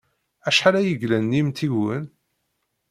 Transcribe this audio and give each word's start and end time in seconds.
Acḥal 0.47 0.75
ay 0.77 0.87
yellan 1.01 1.23
n 1.31 1.37
yimtiwgen? 1.37 2.05